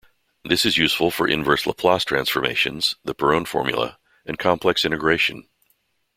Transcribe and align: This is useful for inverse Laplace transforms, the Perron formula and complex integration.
This 0.43 0.65
is 0.65 0.79
useful 0.79 1.11
for 1.11 1.27
inverse 1.27 1.67
Laplace 1.67 2.03
transforms, 2.05 2.95
the 3.05 3.13
Perron 3.13 3.45
formula 3.45 3.99
and 4.25 4.39
complex 4.39 4.83
integration. 4.83 5.47